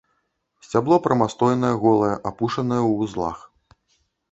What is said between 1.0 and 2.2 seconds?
прамастойнае, голае,